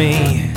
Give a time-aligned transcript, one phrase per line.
[0.00, 0.50] me.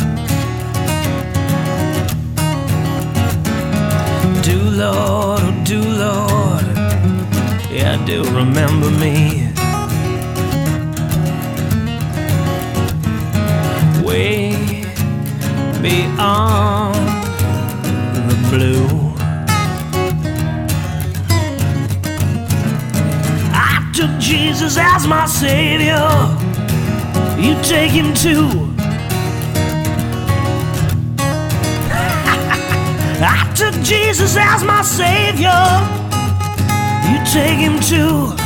[4.41, 6.65] Do Lord, oh do Lord,
[7.69, 9.49] yeah, do remember me.
[14.07, 14.55] Way
[15.81, 16.95] beyond
[18.27, 18.87] the blue.
[23.51, 26.07] I took Jesus as my savior.
[27.45, 28.72] You take him too.
[33.25, 35.49] I took Jesus as my savior.
[37.09, 38.42] You take him too.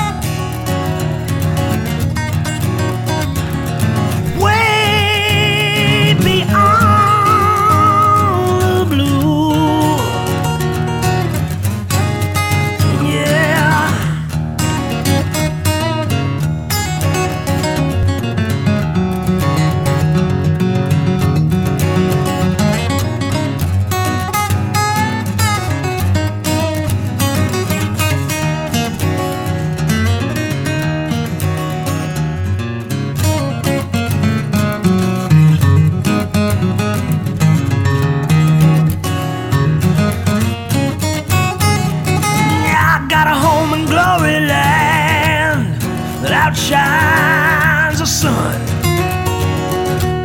[46.48, 48.62] Outshines the sun.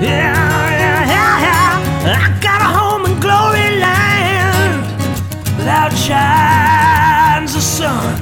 [0.00, 0.34] Yeah,
[0.80, 2.22] yeah, yeah, yeah.
[2.24, 4.84] I got a home in glory land
[5.58, 8.14] that outshines the sun.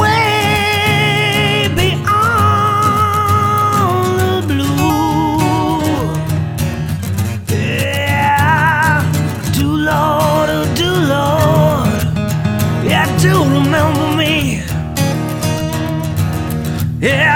[0.00, 2.06] Way beyond
[4.50, 5.42] the blue.
[7.48, 9.02] Yeah,
[9.58, 12.02] do Lord, oh do Lord,
[12.88, 13.34] yeah, do
[17.06, 17.35] Yeah,